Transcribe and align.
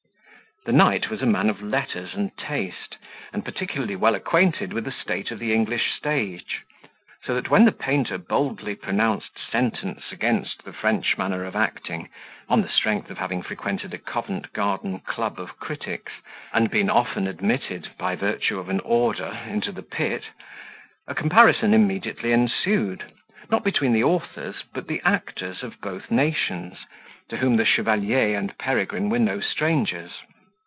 The 0.63 0.71
knight 0.71 1.09
was 1.09 1.23
a 1.23 1.25
man 1.25 1.49
of 1.49 1.63
letters 1.63 2.13
and 2.13 2.37
taste, 2.37 2.95
and 3.33 3.43
particularly 3.43 3.95
well 3.95 4.13
acquainted 4.13 4.73
with 4.73 4.85
the 4.85 4.91
state 4.91 5.31
of 5.31 5.39
the 5.39 5.51
English 5.55 5.91
stage; 5.97 6.61
so 7.23 7.33
that 7.33 7.49
when 7.49 7.65
the 7.65 7.71
painter 7.71 8.19
boldly 8.19 8.75
pronounced 8.75 9.39
sentence 9.51 10.11
against 10.11 10.63
the 10.63 10.71
French 10.71 11.17
manner 11.17 11.45
of 11.45 11.55
acting, 11.55 12.09
on 12.47 12.61
the 12.61 12.69
strength 12.69 13.09
of 13.09 13.17
having 13.17 13.41
frequented 13.41 13.91
a 13.95 13.97
Covent 13.97 14.53
Garden 14.53 14.99
club 14.99 15.39
of 15.39 15.57
critics, 15.57 16.11
and 16.53 16.69
been 16.69 16.91
often 16.91 17.25
admitted, 17.25 17.89
by 17.97 18.15
virtue 18.15 18.59
of 18.59 18.69
an 18.69 18.81
order, 18.81 19.35
into 19.49 19.71
the 19.71 19.81
pit; 19.81 20.25
a 21.07 21.15
comparison 21.15 21.73
immediately 21.73 22.31
ensued, 22.31 23.11
not 23.49 23.63
between 23.63 23.93
the 23.93 24.03
authors, 24.03 24.61
but 24.75 24.87
the 24.87 25.01
actors 25.03 25.63
of 25.63 25.81
both 25.81 26.11
nations, 26.11 26.85
to 27.29 27.37
whom 27.37 27.55
the 27.57 27.65
chevalier 27.65 28.37
and 28.37 28.55
Peregrine 28.59 29.09
were 29.09 29.17
no 29.17 29.39
strangers. 29.39 30.11